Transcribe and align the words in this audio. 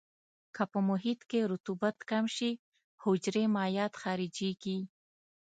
که 0.55 0.63
په 0.71 0.79
محیط 0.89 1.19
کې 1.29 1.39
رطوبت 1.51 1.97
کم 2.09 2.25
شي 2.35 2.51
حجرې 3.03 3.43
مایعات 3.55 3.93
خارجيږي. 4.01 4.77